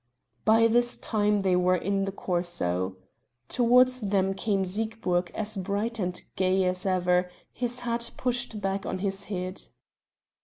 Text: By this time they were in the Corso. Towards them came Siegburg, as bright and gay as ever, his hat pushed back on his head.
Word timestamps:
By 0.45 0.65
this 0.67 0.97
time 0.97 1.41
they 1.41 1.55
were 1.55 1.75
in 1.75 2.05
the 2.05 2.11
Corso. 2.11 2.97
Towards 3.49 3.99
them 4.01 4.33
came 4.33 4.63
Siegburg, 4.65 5.29
as 5.35 5.55
bright 5.55 5.99
and 5.99 6.19
gay 6.35 6.63
as 6.65 6.87
ever, 6.87 7.29
his 7.53 7.81
hat 7.81 8.09
pushed 8.17 8.59
back 8.61 8.83
on 8.83 8.97
his 8.97 9.25
head. 9.25 9.61